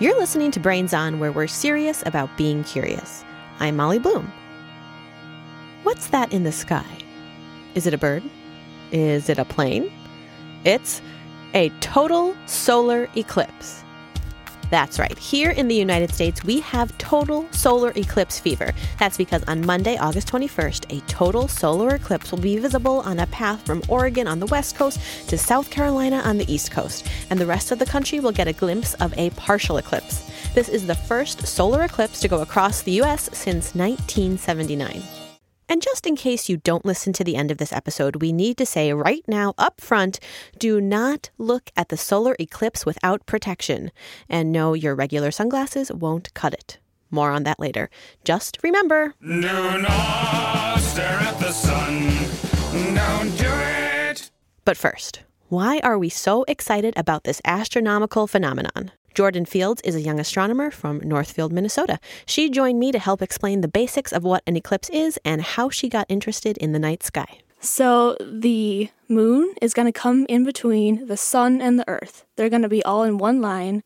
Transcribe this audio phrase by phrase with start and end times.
[0.00, 3.22] You're listening to Brains On, where we're serious about being curious.
[3.58, 4.32] I'm Molly Bloom.
[5.82, 6.86] What's that in the sky?
[7.74, 8.22] Is it a bird?
[8.92, 9.92] Is it a plane?
[10.64, 11.02] It's
[11.52, 13.84] a total solar eclipse.
[14.70, 15.18] That's right.
[15.18, 18.72] Here in the United States, we have total solar eclipse fever.
[18.98, 23.26] That's because on Monday, August 21st, a total solar eclipse will be visible on a
[23.26, 27.40] path from Oregon on the west coast to South Carolina on the east coast, and
[27.40, 30.22] the rest of the country will get a glimpse of a partial eclipse.
[30.54, 33.28] This is the first solar eclipse to go across the U.S.
[33.32, 35.19] since 1979.
[35.70, 38.56] And just in case you don't listen to the end of this episode, we need
[38.56, 40.18] to say right now up front
[40.58, 43.92] do not look at the solar eclipse without protection.
[44.28, 46.78] And no, your regular sunglasses won't cut it.
[47.08, 47.88] More on that later.
[48.24, 52.08] Just remember Do not stare at the sun.
[52.96, 54.28] Don't do it.
[54.64, 58.90] But first, why are we so excited about this astronomical phenomenon?
[59.14, 61.98] Jordan Fields is a young astronomer from Northfield, Minnesota.
[62.26, 65.68] She joined me to help explain the basics of what an eclipse is and how
[65.68, 67.40] she got interested in the night sky.
[67.60, 72.24] So the moon is going to come in between the sun and the earth.
[72.36, 73.82] They're going to be all in one line,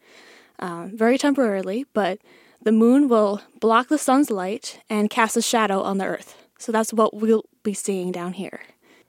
[0.61, 2.21] uh, very temporarily, but
[2.63, 6.37] the moon will block the sun's light and cast a shadow on the earth.
[6.59, 8.61] So that's what we'll be seeing down here.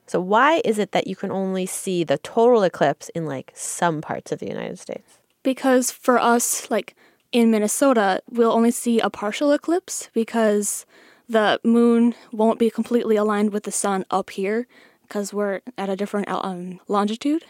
[0.07, 4.01] So, why is it that you can only see the total eclipse in like some
[4.01, 5.17] parts of the United States?
[5.45, 6.95] Because for us, like
[7.31, 10.85] in Minnesota, we'll only see a partial eclipse because
[11.29, 14.67] the moon won't be completely aligned with the sun up here
[15.03, 17.45] because we're at a different um, longitude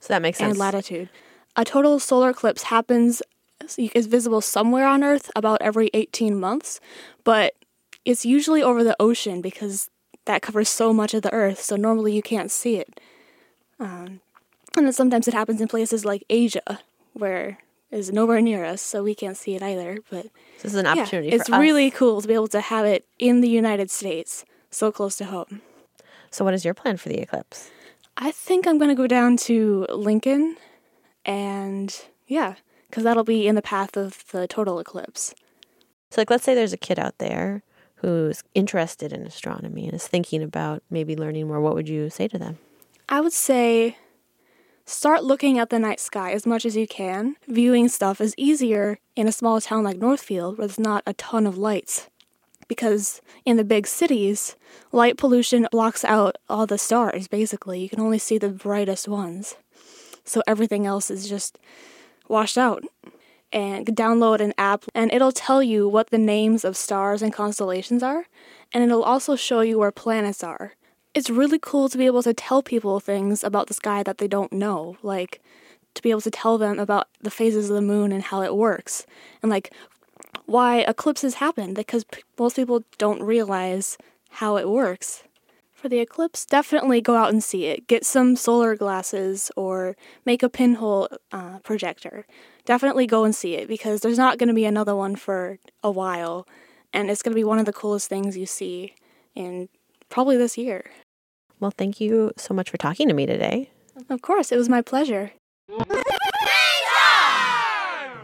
[0.00, 0.50] So that makes sense.
[0.50, 1.08] and latitude.
[1.54, 3.22] A total solar eclipse happens
[3.76, 6.80] is visible somewhere on Earth about every 18 months,
[7.22, 7.54] but
[8.04, 9.90] it's usually over the ocean because
[10.24, 11.60] that covers so much of the Earth.
[11.60, 13.00] So normally you can't see it.
[13.78, 14.20] Um,
[14.76, 16.80] and then sometimes it happens in places like Asia,
[17.12, 17.58] where
[17.90, 19.98] is nowhere near us, so we can't see it either.
[20.10, 20.26] But
[20.62, 21.60] this is an yeah, opportunity it's for us.
[21.60, 25.26] really cool to be able to have it in the United States, so close to
[25.26, 25.60] home.
[26.30, 27.70] So, what is your plan for the eclipse?
[28.16, 30.56] I think I'm gonna go down to Lincoln,
[31.24, 31.94] and
[32.26, 32.54] yeah,
[32.88, 35.34] because that'll be in the path of the total eclipse.
[36.10, 37.62] So, like, let's say there's a kid out there
[37.96, 41.60] who's interested in astronomy and is thinking about maybe learning more.
[41.60, 42.58] What would you say to them?
[43.08, 43.96] I would say
[44.84, 47.36] start looking at the night sky as much as you can.
[47.48, 51.46] Viewing stuff is easier in a small town like Northfield where there's not a ton
[51.46, 52.08] of lights.
[52.68, 54.56] Because in the big cities,
[54.92, 57.80] light pollution blocks out all the stars, basically.
[57.80, 59.56] You can only see the brightest ones.
[60.24, 61.58] So everything else is just
[62.28, 62.84] washed out.
[63.52, 68.02] And download an app, and it'll tell you what the names of stars and constellations
[68.02, 68.24] are,
[68.72, 70.72] and it'll also show you where planets are
[71.14, 74.28] it's really cool to be able to tell people things about the sky that they
[74.28, 75.40] don't know, like
[75.94, 78.56] to be able to tell them about the phases of the moon and how it
[78.56, 79.06] works,
[79.42, 79.72] and like
[80.46, 83.98] why eclipses happen, because p- most people don't realize
[84.30, 85.24] how it works.
[85.72, 87.88] For the eclipse, definitely go out and see it.
[87.88, 92.24] Get some solar glasses or make a pinhole uh, projector.
[92.64, 95.90] Definitely go and see it because there's not going to be another one for a
[95.90, 96.46] while,
[96.92, 98.94] and it's going to be one of the coolest things you see
[99.34, 99.68] in
[100.08, 100.90] probably this year.
[101.62, 103.70] Well, thank you so much for talking to me today.
[104.10, 105.30] Of course, it was my pleasure.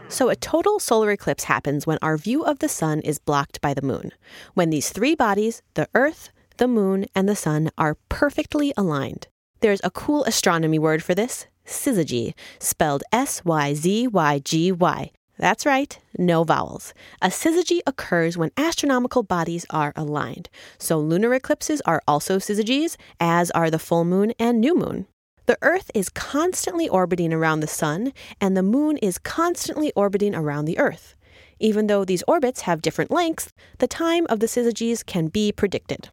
[0.09, 3.73] So, a total solar eclipse happens when our view of the sun is blocked by
[3.73, 4.11] the moon.
[4.55, 9.27] When these three bodies, the Earth, the moon, and the sun, are perfectly aligned.
[9.61, 15.11] There's a cool astronomy word for this syzygy, spelled S Y Z Y G Y.
[15.39, 16.93] That's right, no vowels.
[17.21, 20.49] A syzygy occurs when astronomical bodies are aligned.
[20.77, 25.07] So lunar eclipses are also syzygies, as are the full moon and new moon.
[25.45, 28.11] The Earth is constantly orbiting around the Sun,
[28.41, 31.15] and the Moon is constantly orbiting around the Earth.
[31.57, 36.09] Even though these orbits have different lengths, the time of the syzygies can be predicted.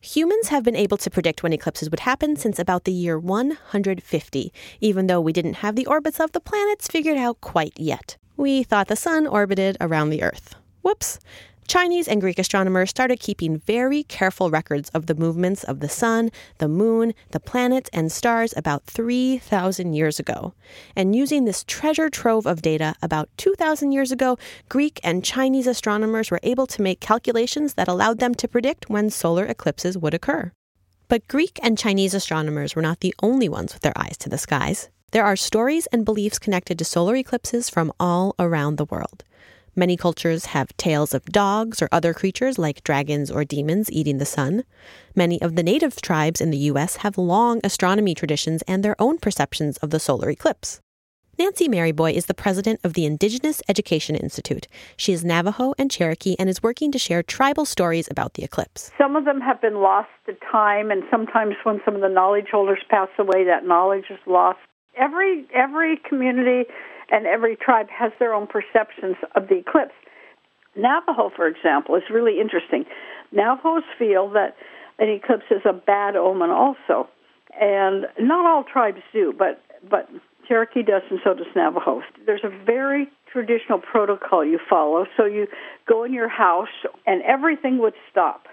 [0.00, 4.52] Humans have been able to predict when eclipses would happen since about the year 150,
[4.80, 8.16] even though we didn't have the orbits of the planets figured out quite yet.
[8.38, 10.54] We thought the Sun orbited around the Earth.
[10.82, 11.18] Whoops.
[11.66, 16.30] Chinese and Greek astronomers started keeping very careful records of the movements of the sun,
[16.58, 20.54] the moon, the planets, and stars about 3,000 years ago.
[20.94, 24.38] And using this treasure trove of data about 2,000 years ago,
[24.68, 29.10] Greek and Chinese astronomers were able to make calculations that allowed them to predict when
[29.10, 30.52] solar eclipses would occur.
[31.08, 34.38] But Greek and Chinese astronomers were not the only ones with their eyes to the
[34.38, 34.90] skies.
[35.10, 39.24] There are stories and beliefs connected to solar eclipses from all around the world.
[39.74, 44.26] Many cultures have tales of dogs or other creatures like dragons or demons eating the
[44.26, 44.64] sun.
[45.16, 46.96] Many of the native tribes in the U.S.
[46.96, 50.82] have long astronomy traditions and their own perceptions of the solar eclipse.
[51.38, 54.66] Nancy Maryboy is the president of the Indigenous Education Institute.
[54.98, 58.90] She is Navajo and Cherokee and is working to share tribal stories about the eclipse.
[58.98, 62.48] Some of them have been lost to time, and sometimes when some of the knowledge
[62.50, 64.58] holders pass away, that knowledge is lost.
[64.98, 66.68] Every every community
[67.10, 69.94] and every tribe has their own perceptions of the eclipse.
[70.76, 72.84] Navajo, for example, is really interesting.
[73.32, 74.56] Navajos feel that
[74.98, 77.08] an eclipse is a bad omen also.
[77.60, 80.08] And not all tribes do, but but
[80.46, 82.02] Cherokee does, and so does Navajo.
[82.24, 85.06] There's a very traditional protocol you follow.
[85.16, 85.46] So you
[85.86, 86.68] go in your house,
[87.06, 88.46] and everything would stop,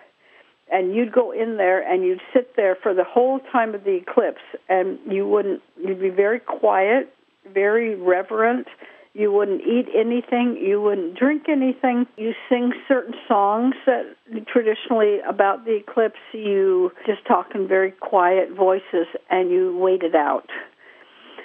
[0.72, 3.96] and you'd go in there and you'd sit there for the whole time of the
[3.96, 5.62] eclipse, and you wouldn't.
[5.78, 7.14] You'd be very quiet,
[7.54, 8.68] very reverent.
[9.14, 10.58] You wouldn't eat anything.
[10.60, 12.06] You wouldn't drink anything.
[12.18, 14.04] You sing certain songs that
[14.48, 16.20] traditionally about the eclipse.
[16.34, 20.50] You just talk in very quiet voices, and you wait it out.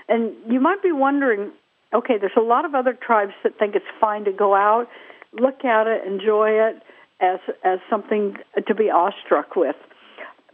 [0.09, 1.53] And you might be wondering,
[1.95, 4.89] okay, there's a lot of other tribes that think it's fine to go out,
[5.33, 6.83] look at it, enjoy it
[7.21, 8.37] as as something
[8.67, 9.77] to be awestruck with.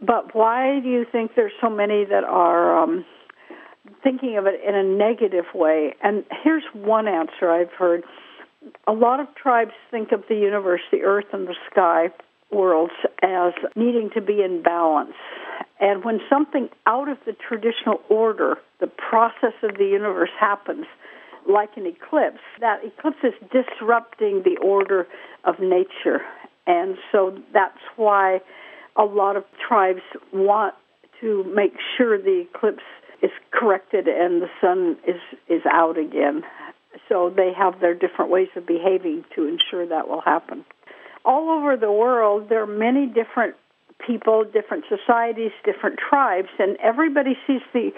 [0.01, 3.05] But why do you think there's so many that are um,
[4.03, 5.95] thinking of it in a negative way?
[6.03, 8.03] And here's one answer I've heard.
[8.87, 12.09] A lot of tribes think of the universe, the earth and the sky
[12.51, 12.93] worlds
[13.23, 15.15] as needing to be in balance.
[15.79, 20.85] And when something out of the traditional order, the process of the universe happens,
[21.49, 25.07] like an eclipse, that eclipse is disrupting the order
[25.43, 26.21] of nature.
[26.67, 28.41] And so that's why
[28.97, 30.01] a lot of tribes
[30.33, 30.75] want
[31.21, 32.83] to make sure the eclipse
[33.21, 36.43] is corrected and the sun is, is out again.
[37.09, 40.65] So they have their different ways of behaving to ensure that will happen.
[41.25, 43.55] All over the world, there are many different
[44.05, 47.91] people, different societies, different tribes, and everybody sees the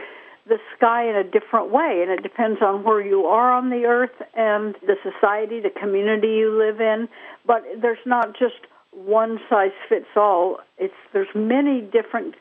[0.50, 3.86] the sky in a different way, and it depends on where you are on the
[3.86, 7.08] earth and the society, the community you live in.
[7.46, 10.58] But there's not just one size fits all.
[10.78, 12.36] It's there's many different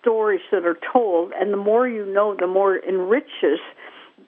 [0.00, 3.60] stories that are told, and the more you know, the more it enriches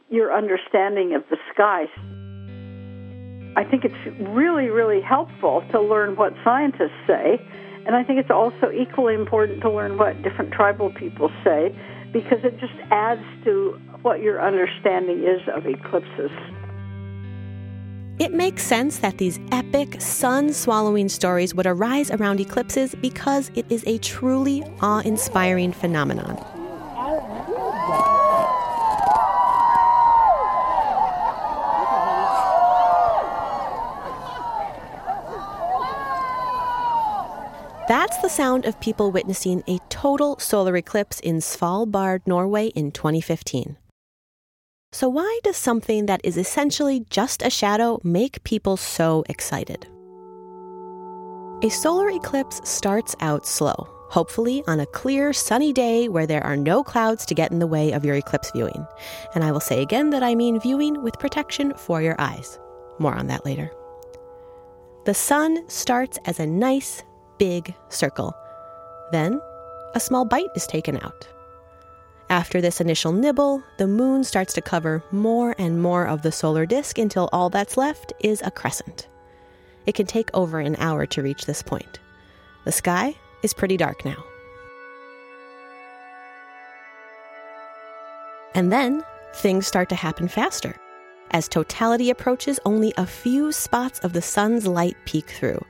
[0.08, 1.88] your understanding of the skies.
[3.56, 7.40] I think it's really, really helpful to learn what scientists say
[7.88, 11.74] and I think it's also equally important to learn what different tribal people say
[12.12, 16.30] because it just adds to what your understanding is of eclipses.
[18.18, 23.64] It makes sense that these epic, sun swallowing stories would arise around eclipses because it
[23.70, 26.36] is a truly awe inspiring phenomenon.
[37.88, 43.76] That's the sound of people witnessing a total solar eclipse in Svalbard, Norway in 2015.
[44.92, 49.88] So, why does something that is essentially just a shadow make people so excited?
[51.64, 56.56] A solar eclipse starts out slow, hopefully on a clear, sunny day where there are
[56.56, 58.86] no clouds to get in the way of your eclipse viewing.
[59.34, 62.60] And I will say again that I mean viewing with protection for your eyes.
[63.00, 63.68] More on that later.
[65.06, 67.02] The sun starts as a nice,
[67.38, 68.32] big circle.
[69.10, 69.40] Then,
[69.98, 71.26] a small bite is taken out.
[72.30, 76.66] After this initial nibble, the moon starts to cover more and more of the solar
[76.66, 79.08] disk until all that's left is a crescent.
[79.86, 81.98] It can take over an hour to reach this point.
[82.64, 84.22] The sky is pretty dark now.
[88.54, 89.02] And then
[89.34, 90.76] things start to happen faster.
[91.32, 95.60] As totality approaches, only a few spots of the sun's light peek through.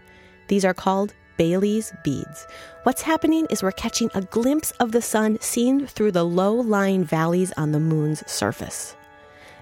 [0.49, 2.47] These are called Baily's beads.
[2.83, 7.05] What's happening is we're catching a glimpse of the sun seen through the low lying
[7.05, 8.95] valleys on the moon's surface.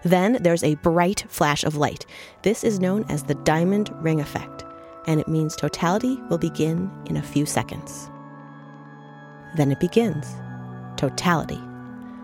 [0.03, 2.07] Then there's a bright flash of light.
[2.43, 4.65] This is known as the diamond ring effect,
[5.07, 8.11] and it means totality will begin in a few seconds.
[9.57, 10.27] Then it begins
[10.97, 11.61] totality.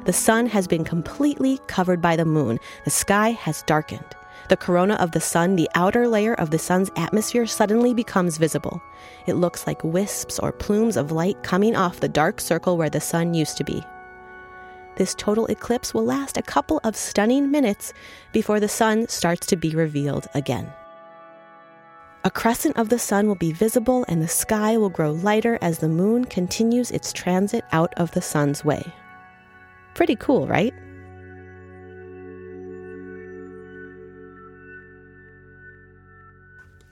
[0.05, 4.17] The sun has been completely covered by the moon, the sky has darkened.
[4.49, 8.83] The corona of the sun, the outer layer of the sun's atmosphere, suddenly becomes visible.
[9.27, 13.01] It looks like wisps or plumes of light coming off the dark circle where the
[13.01, 13.83] sun used to be.
[14.97, 17.95] This total eclipse will last a couple of stunning minutes
[18.33, 20.71] before the sun starts to be revealed again.
[22.25, 25.79] A crescent of the sun will be visible and the sky will grow lighter as
[25.79, 28.85] the moon continues its transit out of the sun's way.
[29.95, 30.73] Pretty cool, right?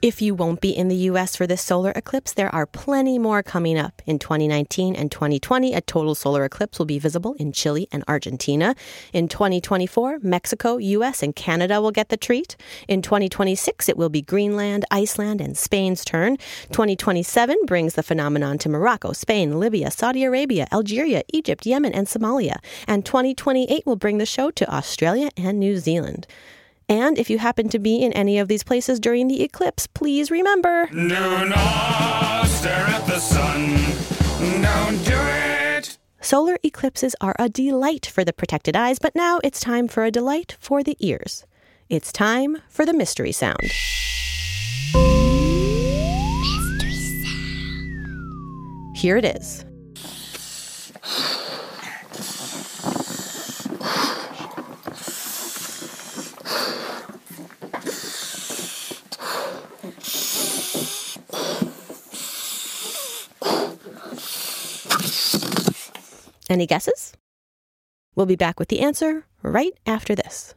[0.02, 3.42] If you won't be in the US for this solar eclipse, there are plenty more
[3.42, 4.00] coming up.
[4.06, 8.74] In 2019 and 2020, a total solar eclipse will be visible in Chile and Argentina.
[9.12, 12.56] In 2024, Mexico, US, and Canada will get the treat.
[12.88, 16.38] In 2026, it will be Greenland, Iceland, and Spain's turn.
[16.72, 22.56] 2027 brings the phenomenon to Morocco, Spain, Libya, Saudi Arabia, Algeria, Egypt, Yemen, and Somalia.
[22.88, 26.26] And 2028 will bring the show to Australia and New Zealand.
[26.90, 30.28] And if you happen to be in any of these places during the eclipse, please
[30.28, 33.76] remember Do not stare at the sun.
[34.60, 35.98] Don't do it.
[36.20, 40.10] solar eclipses are a delight for the protected eyes, but now it's time for a
[40.10, 41.46] delight for the ears.
[41.88, 43.60] It's time for the mystery sound.
[43.62, 45.00] Mystery
[46.92, 48.96] sound.
[48.96, 49.64] Here it is.
[66.50, 67.14] Any guesses?
[68.16, 70.54] We'll be back with the answer right after this.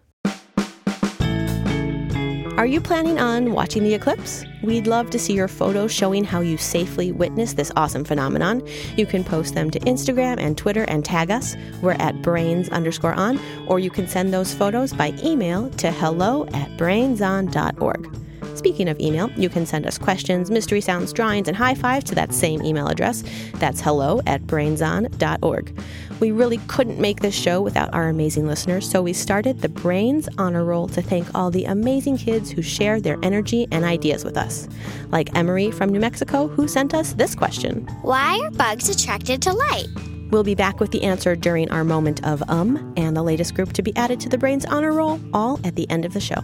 [2.58, 4.44] Are you planning on watching the eclipse?
[4.64, 8.68] We'd love to see your photos showing how you safely witnessed this awesome phenomenon.
[8.98, 11.56] You can post them to Instagram and Twitter and tag us.
[11.82, 16.46] We're at brains underscore on, or you can send those photos by email to hello
[16.54, 18.23] at brainson.org.
[18.56, 22.16] Speaking of email, you can send us questions, mystery sounds, drawings, and high fives to
[22.16, 23.24] that same email address.
[23.56, 25.80] That's hello at brainson.org.
[26.20, 30.30] We really couldn't make this show without our amazing listeners, so we started the Brains
[30.38, 34.38] Honor Roll to thank all the amazing kids who shared their energy and ideas with
[34.38, 34.68] us.
[35.10, 37.88] Like Emery from New Mexico, who sent us this question.
[38.04, 39.88] Why are bugs attracted to light?
[40.32, 43.74] We'll be back with the answer during our moment of um and the latest group
[43.74, 46.44] to be added to the Brains Honor Roll, all at the end of the show.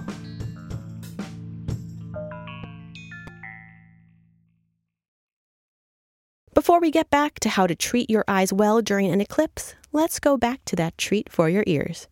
[6.59, 10.19] Before we get back to how to treat your eyes well during an eclipse, let's
[10.19, 12.09] go back to that treat for your ears.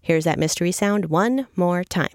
[0.00, 2.08] Here's that mystery sound one more time.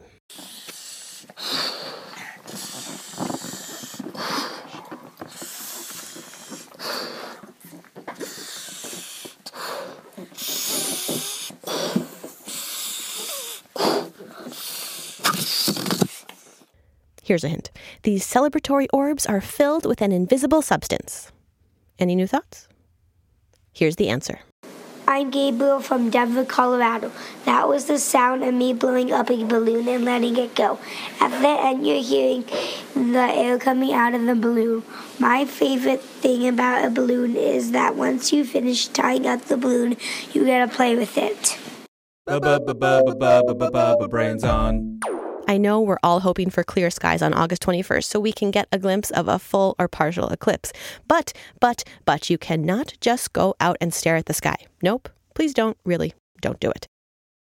[17.21, 17.69] Here's a hint
[18.01, 21.31] these celebratory orbs are filled with an invisible substance.
[21.97, 22.67] Any new thoughts?
[23.71, 24.39] Here's the answer.
[25.07, 27.11] I'm Gabriel from Denver, Colorado.
[27.45, 30.79] That was the sound of me blowing up a balloon and letting it go.
[31.21, 32.43] At the end, you're hearing
[32.95, 34.83] the air coming out of the balloon.
[35.19, 39.95] My favorite thing about a balloon is that once you finish tying up the balloon,
[40.33, 41.57] you get to play with it.
[44.09, 44.99] Brains on.
[45.47, 48.67] I know we're all hoping for clear skies on August 21st so we can get
[48.71, 50.73] a glimpse of a full or partial eclipse.
[51.07, 54.57] But, but, but you cannot just go out and stare at the sky.
[54.81, 55.09] Nope.
[55.35, 56.87] Please don't, really, don't do it.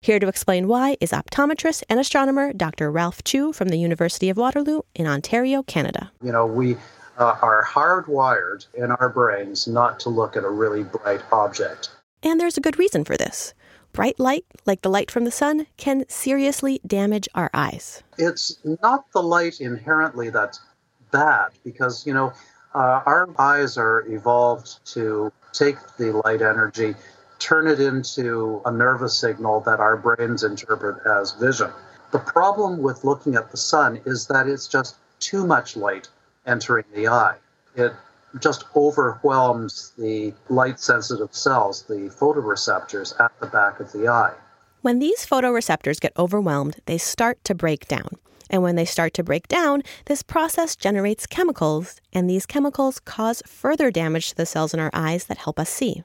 [0.03, 2.91] Here to explain why is optometrist and astronomer Dr.
[2.91, 6.11] Ralph Chou from the University of Waterloo in Ontario, Canada.
[6.23, 6.77] You know, we
[7.19, 11.91] uh, are hardwired in our brains not to look at a really bright object.
[12.23, 13.53] And there's a good reason for this.
[13.93, 18.03] Bright light, like the light from the sun, can seriously damage our eyes.
[18.19, 20.61] It's not the light inherently that's
[21.11, 22.33] bad because, you know,
[22.75, 26.95] uh, our eyes are evolved to take the light energy,
[27.41, 31.71] turn it into a nervous signal that our brains interpret as vision.
[32.13, 36.09] The problem with looking at the sun is that it's just too much light
[36.47, 37.37] entering the eye.
[37.75, 37.93] It
[38.41, 44.35] just overwhelms the light sensitive cells, the photoreceptors at the back of the eye.
[44.83, 48.11] When these photoreceptors get overwhelmed, they start to break down.
[48.49, 53.43] And when they start to break down, this process generates chemicals, and these chemicals cause
[53.47, 56.03] further damage to the cells in our eyes that help us see.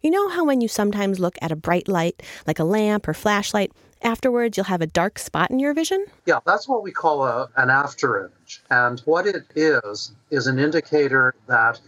[0.00, 3.14] You know how when you sometimes look at a bright light, like a lamp or
[3.14, 3.72] flashlight,
[4.02, 6.04] afterwards you'll have a dark spot in your vision?
[6.26, 8.30] Yeah, that's what we call a, an after
[8.70, 11.80] And what it is, is an indicator that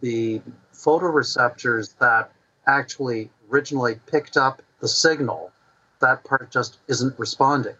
[0.00, 0.42] the
[0.72, 2.30] photoreceptors that
[2.66, 5.52] actually originally picked up the signal,
[6.00, 7.76] that part just isn't responding.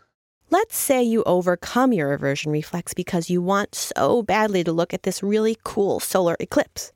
[0.50, 5.02] Let's say you overcome your aversion reflex because you want so badly to look at
[5.02, 6.93] this really cool solar eclipse.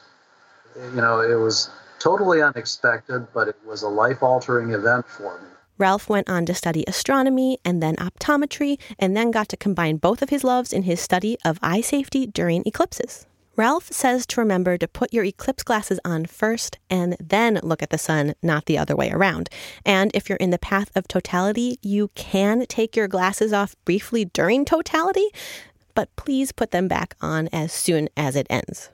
[0.94, 5.48] You know, it was totally unexpected, but it was a life altering event for me.
[5.80, 10.22] Ralph went on to study astronomy and then optometry, and then got to combine both
[10.22, 13.26] of his loves in his study of eye safety during eclipses.
[13.56, 17.90] Ralph says to remember to put your eclipse glasses on first and then look at
[17.90, 19.50] the sun, not the other way around.
[19.86, 24.26] And if you're in the path of totality, you can take your glasses off briefly
[24.26, 25.28] during totality,
[25.94, 28.92] but please put them back on as soon as it ends.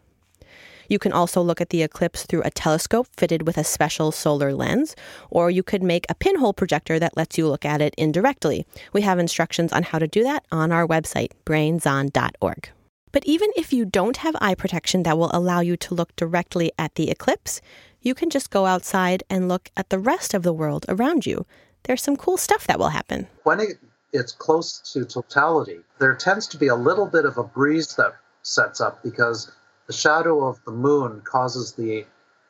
[0.87, 4.53] You can also look at the eclipse through a telescope fitted with a special solar
[4.53, 4.95] lens,
[5.29, 8.65] or you could make a pinhole projector that lets you look at it indirectly.
[8.93, 12.69] We have instructions on how to do that on our website, brainson.org.
[13.11, 16.71] But even if you don't have eye protection that will allow you to look directly
[16.77, 17.61] at the eclipse,
[18.01, 21.45] you can just go outside and look at the rest of the world around you.
[21.83, 23.27] There's some cool stuff that will happen.
[23.43, 23.77] When it,
[24.11, 28.15] it's close to totality, there tends to be a little bit of a breeze that
[28.43, 29.51] sets up because
[29.87, 32.05] the shadow of the moon causes the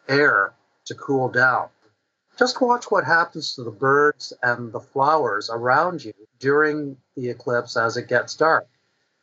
[0.07, 0.53] air
[0.85, 1.69] to cool down.
[2.37, 7.77] Just watch what happens to the birds and the flowers around you during the eclipse
[7.77, 8.67] as it gets dark.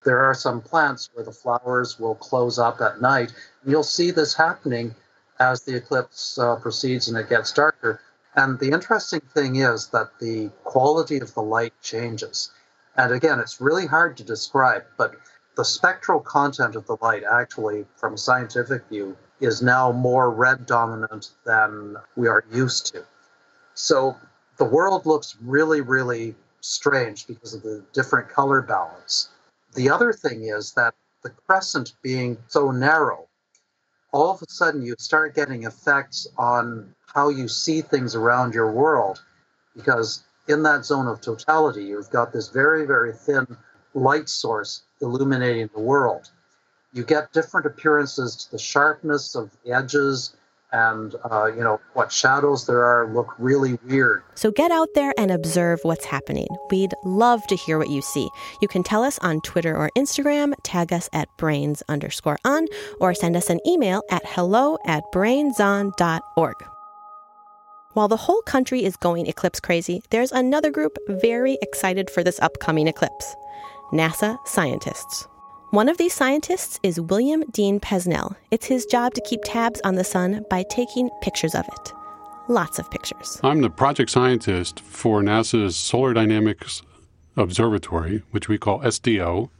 [0.05, 3.33] There are some plants where the flowers will close up at night.
[3.65, 4.95] You'll see this happening
[5.39, 8.01] as the eclipse uh, proceeds and it gets darker.
[8.35, 12.51] And the interesting thing is that the quality of the light changes.
[12.97, 15.15] And again, it's really hard to describe, but
[15.57, 20.67] the spectral content of the light, actually, from a scientific view, is now more red
[20.67, 23.05] dominant than we are used to.
[23.75, 24.17] So
[24.57, 29.29] the world looks really, really strange because of the different color balance.
[29.75, 33.29] The other thing is that the crescent being so narrow,
[34.13, 38.71] all of a sudden you start getting effects on how you see things around your
[38.71, 39.23] world
[39.75, 43.57] because in that zone of totality, you've got this very, very thin
[43.95, 46.31] light source illuminating the world.
[46.93, 50.35] You get different appearances to the sharpness of the edges
[50.73, 54.23] and uh, you know what shadows there are look really weird.
[54.35, 56.49] So get out there and observe what's happening.
[56.71, 58.29] We'd love to hear what you see.
[58.61, 62.67] You can tell us on Twitter or Instagram, tag us at brains underscore on,
[63.01, 66.57] or send us an email at hello at brainson.org.
[67.93, 72.41] While the whole country is going eclipse crazy, there's another group very excited for this
[72.41, 73.35] upcoming eclipse
[73.93, 75.29] NASA scientists.
[75.71, 78.35] One of these scientists is William Dean Pesnell.
[78.51, 81.93] It's his job to keep tabs on the sun by taking pictures of it.
[82.49, 83.39] Lots of pictures.
[83.45, 86.81] I'm the project scientist for NASA's Solar Dynamics
[87.37, 89.51] Observatory, which we call SDO,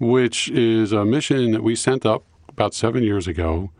[0.00, 3.70] which is a mission that we sent up about seven years ago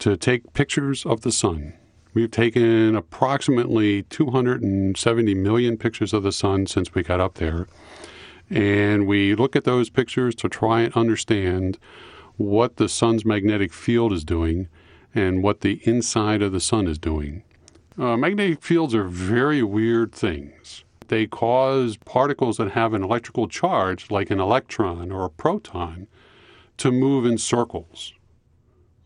[0.00, 1.74] to take pictures of the sun.
[2.12, 7.68] We've taken approximately 270 million pictures of the sun since we got up there.
[8.50, 11.78] And we look at those pictures to try and understand
[12.36, 14.68] what the sun's magnetic field is doing
[15.14, 17.42] and what the inside of the sun is doing.
[17.98, 20.84] Uh, magnetic fields are very weird things.
[21.08, 26.06] They cause particles that have an electrical charge, like an electron or a proton,
[26.76, 28.12] to move in circles.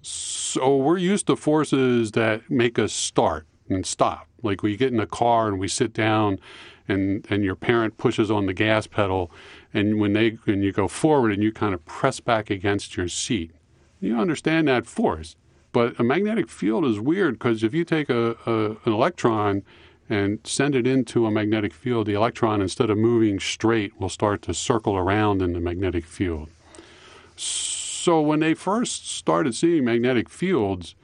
[0.03, 4.29] So we're used to forces that make us start and stop.
[4.43, 6.39] Like we get in a car and we sit down
[6.93, 9.31] and and your parent pushes on the gas pedal,
[9.75, 13.09] and when they when you go forward and you kind of press back against your
[13.09, 13.51] seat,
[14.01, 15.37] you understand that force.
[15.73, 19.63] But a magnetic field is weird because if you take a, a an electron
[20.09, 24.43] and send it into a magnetic field, the electron instead of moving straight will start
[24.43, 26.51] to circle around in the magnetic field.
[27.37, 30.95] So when they first started seeing magnetic fields,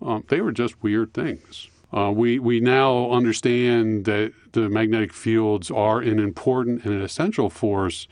[0.00, 1.68] um, they were just weird things.
[1.92, 7.50] Uh, we, we now understand that the magnetic fields are an important and an essential
[7.50, 8.08] force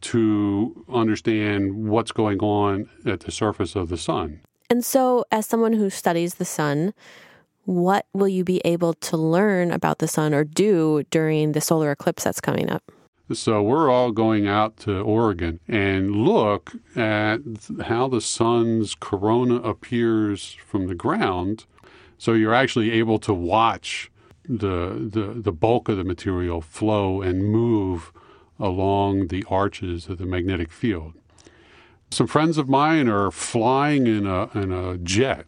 [0.00, 4.40] to understand what's going on at the surface of the sun.
[4.68, 6.92] And so, as someone who studies the sun,
[7.64, 11.90] what will you be able to learn about the sun or do during the solar
[11.90, 12.92] eclipse that's coming up?
[13.32, 17.40] So we're all going out to Oregon and look at
[17.86, 21.64] how the sun's corona appears from the ground.
[22.18, 24.10] So you're actually able to watch
[24.48, 28.12] the, the, the bulk of the material flow and move
[28.58, 31.14] along the arches of the magnetic field.
[32.10, 35.46] Some friends of mine are flying in a, in a jet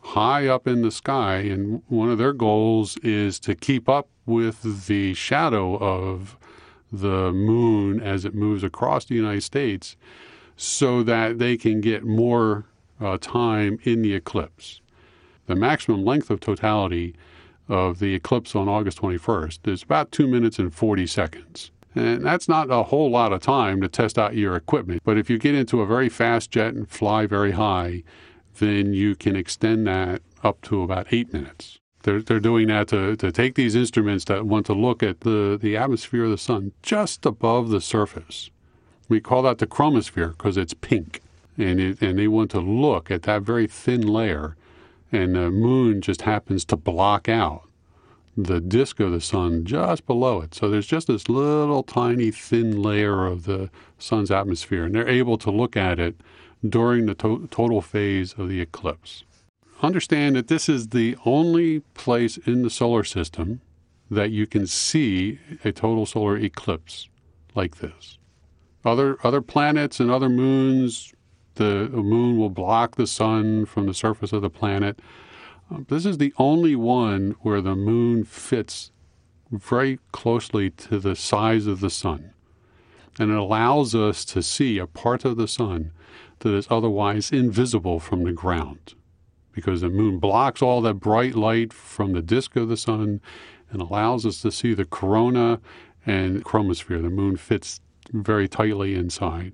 [0.00, 4.86] high up in the sky, and one of their goals is to keep up with
[4.86, 6.36] the shadow of
[6.92, 9.96] the moon as it moves across the United States
[10.56, 12.66] so that they can get more
[13.00, 14.80] uh, time in the eclipse.
[15.46, 17.14] The maximum length of totality
[17.68, 21.70] of the eclipse on August 21st is about 2 minutes and 40 seconds.
[21.94, 25.02] And that's not a whole lot of time to test out your equipment.
[25.04, 28.02] But if you get into a very fast jet and fly very high,
[28.58, 31.78] then you can extend that up to about eight minutes.
[32.02, 35.58] They're, they're doing that to, to take these instruments that want to look at the,
[35.60, 38.50] the atmosphere of the sun just above the surface.
[39.08, 41.20] We call that the chromosphere because it's pink.
[41.56, 44.56] And, it, and they want to look at that very thin layer.
[45.12, 47.68] And the moon just happens to block out
[48.36, 50.54] the disk of the sun just below it.
[50.54, 54.84] So there's just this little tiny thin layer of the sun's atmosphere.
[54.84, 56.16] And they're able to look at it
[56.68, 59.24] during the to- total phase of the eclipse
[59.84, 63.60] understand that this is the only place in the solar system
[64.10, 67.08] that you can see a total solar eclipse
[67.54, 68.18] like this.
[68.84, 71.12] Other other planets and other moons,
[71.54, 74.98] the moon will block the sun from the surface of the planet.
[75.70, 78.90] Um, this is the only one where the moon fits
[79.50, 82.32] very closely to the size of the sun.
[83.18, 85.92] And it allows us to see a part of the sun
[86.40, 88.94] that is otherwise invisible from the ground
[89.54, 93.20] because the moon blocks all that bright light from the disk of the sun
[93.70, 95.60] and allows us to see the corona
[96.04, 97.00] and chromosphere.
[97.00, 97.80] The moon fits
[98.12, 99.52] very tightly inside.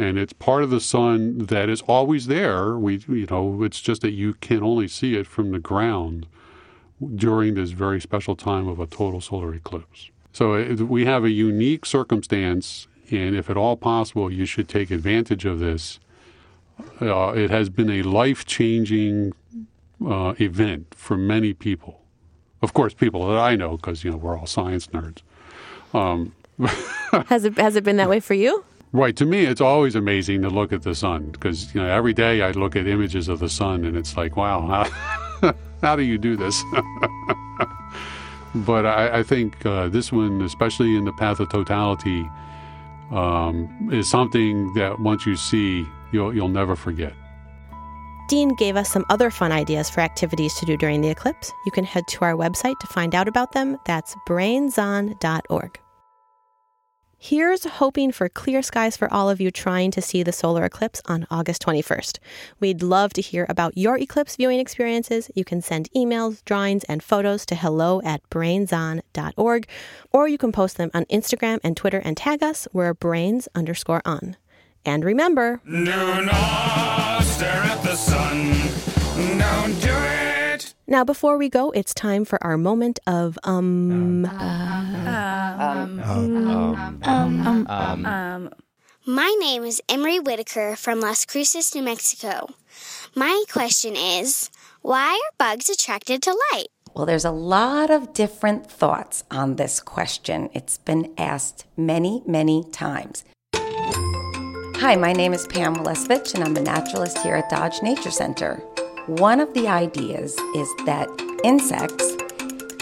[0.00, 2.78] And it's part of the sun that is always there.
[2.78, 6.26] We, you know, it's just that you can only see it from the ground
[7.14, 10.10] during this very special time of a total solar eclipse.
[10.32, 15.44] So we have a unique circumstance, and if at all possible, you should take advantage
[15.44, 15.98] of this
[17.00, 19.32] uh, it has been a life changing
[20.06, 22.00] uh, event for many people.
[22.62, 25.22] Of course, people that I know, because you know we're all science nerds.
[25.94, 26.34] Um,
[27.28, 28.64] has it has it been that way for you?
[28.92, 29.14] Right.
[29.16, 32.42] To me, it's always amazing to look at the sun because you know every day
[32.42, 34.88] I look at images of the sun and it's like, wow,
[35.40, 36.62] how, how do you do this?
[38.54, 42.28] but I, I think uh, this one, especially in the path of totality,
[43.12, 47.12] um, is something that once you see, you'll, you'll never forget.
[48.28, 51.52] Dean gave us some other fun ideas for activities to do during the eclipse.
[51.66, 53.76] You can head to our website to find out about them.
[53.86, 55.80] That's brainson.org.
[57.22, 61.02] Here's hoping for clear skies for all of you trying to see the solar eclipse
[61.04, 62.18] on August 21st.
[62.60, 65.30] We'd love to hear about your eclipse viewing experiences.
[65.34, 69.68] You can send emails, drawings, and photos to hello at brainson.org,
[70.10, 72.66] or you can post them on Instagram and Twitter and tag us.
[72.72, 74.38] We're brains underscore on.
[74.86, 78.54] And remember, do not stare at the sun.
[79.38, 80.19] Don't do it.
[80.90, 84.22] Now, before we go, it's time for our moment of um.
[89.06, 92.48] My name is Emery Whitaker from Las Cruces, New Mexico.
[93.14, 94.50] My question is
[94.82, 96.66] why are bugs attracted to light?
[96.92, 100.50] Well, there's a lot of different thoughts on this question.
[100.54, 103.22] It's been asked many, many times.
[103.54, 108.60] Hi, my name is Pam Lesvich, and I'm a naturalist here at Dodge Nature Center.
[109.06, 111.08] One of the ideas is that
[111.42, 112.16] insects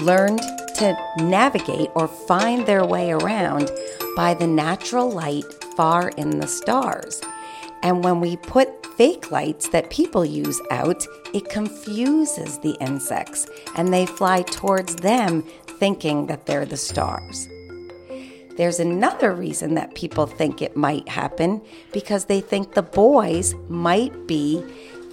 [0.03, 0.41] learned
[0.77, 3.71] to navigate or find their way around
[4.17, 5.45] by the natural light
[5.77, 7.21] far in the stars.
[7.83, 13.95] And when we put fake lights that people use out, it confuses the insects and
[13.95, 15.45] they fly towards them
[15.79, 17.49] thinking that they're the stars.
[18.57, 24.27] There's another reason that people think it might happen because they think the boys might
[24.27, 24.65] be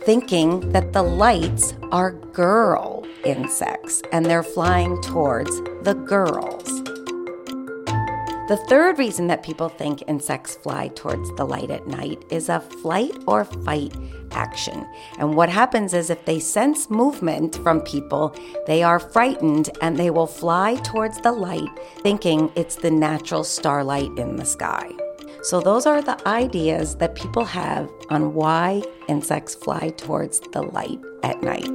[0.05, 5.49] thinking that the lights are girl insects and they're flying towards
[5.81, 6.69] the girls.
[8.47, 12.59] The third reason that people think insects fly towards the light at night is a
[12.59, 13.95] flight or fight
[14.29, 14.85] action.
[15.17, 18.35] And what happens is if they sense movement from people,
[18.67, 24.11] they are frightened and they will fly towards the light thinking it's the natural starlight
[24.19, 24.91] in the sky.
[25.45, 30.99] So, those are the ideas that people have on why insects fly towards the light
[31.21, 31.69] at night.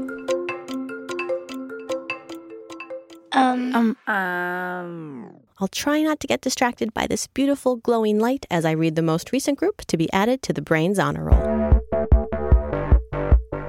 [3.30, 5.30] Um, Um, um.
[5.60, 9.02] I'll try not to get distracted by this beautiful glowing light as I read the
[9.02, 11.80] most recent group to be added to the Brains Honor Roll.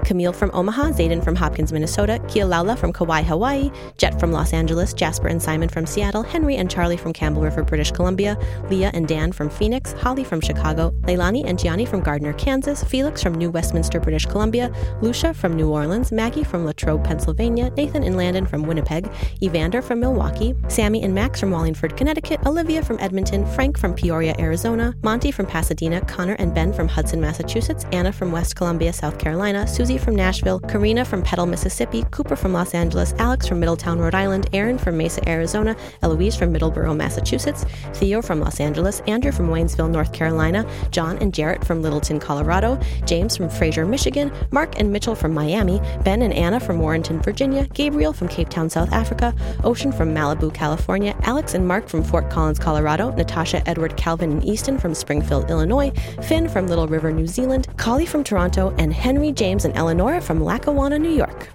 [0.06, 4.54] Camille from Omaha, Zayden from Hopkins, Minnesota, Kia Laula from Kauai, Hawaii, Jet from Los
[4.54, 8.38] Angeles, Jasper and Simon from Seattle, Henry and Charlie from Campbell River, British Columbia,
[8.70, 13.22] Leah and Dan from Phoenix, Holly from Chicago, Leilani and Gianni from Gardner, Kansas, Felix
[13.22, 18.18] from New Westminster, British Columbia, Lucia from New Orleans, Maggie from Latrobe, Pennsylvania, Nathan and
[18.18, 19.10] Landon from Winnipeg,
[19.42, 24.36] Evander from Milwaukee, Sammy and Max from Wallingford, Connecticut, Olivia from Edmonton, Frank from Peoria,
[24.40, 29.18] Arizona, Monty from Pasadena, Connor and Ben from Hudson, Massachusetts, Anna from West Columbia, South
[29.18, 34.00] Carolina, Susie from Nashville, Karina from Petal, Mississippi, Cooper from Los Angeles, Alex from Middletown,
[34.00, 39.32] Rhode Island, Aaron from Mesa, Arizona, Eloise from Middleborough, Massachusetts, Theo from Los Angeles, Andrew
[39.32, 44.80] from Waynesville, North Carolina, John and Jarrett from Littleton, Colorado, James from Fraser, Michigan, Mark
[44.80, 48.92] and Mitchell from Miami, Ben and Anna from Warrenton, Virginia, Gabriel from Cape Town, South
[48.92, 54.32] Africa, Ocean from Malibu, California, Alex and Mark from Fort Collins, Colorado, Natasha, Edward, Calvin,
[54.32, 55.92] and Easton from Springfield, Illinois,
[56.24, 60.44] Finn from Little River, New Zealand, Collie from Toronto, and Henry, James, and Eleonora from
[60.44, 61.50] Lackawanna, New York.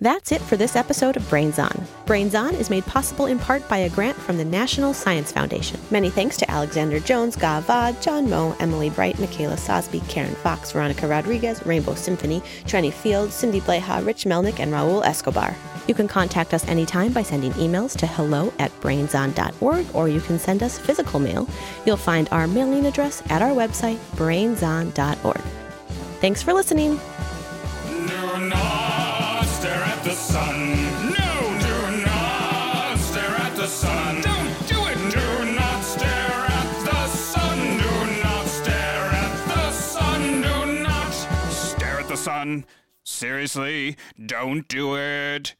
[0.00, 1.86] That's it for this episode of Brains On.
[2.06, 5.80] Brains On is made possible in part by a grant from the National Science Foundation.
[5.90, 10.72] Many thanks to Alexander Jones, Gav Vod, John Moe, Emily Bright, Michaela Sosby, Karen Fox,
[10.72, 15.56] Veronica Rodriguez, Rainbow Symphony, Trenny Field, Cindy Bleha, Rich Melnick, and Raul Escobar.
[15.88, 20.38] You can contact us anytime by sending emails to hello at brainson.org or you can
[20.38, 21.48] send us physical mail.
[21.86, 25.40] You'll find our mailing address at our website, brainson.org.
[26.20, 27.00] Thanks for listening.
[27.88, 30.74] Do not stare at the sun.
[31.04, 34.20] No, do not stare at the sun.
[34.20, 35.10] Don't do it.
[35.10, 37.78] Do not stare at the sun.
[37.78, 40.42] Do not stare at the sun.
[40.42, 41.12] Do not
[41.50, 42.66] stare at the sun.
[43.04, 43.96] Seriously,
[44.26, 45.54] don't do it.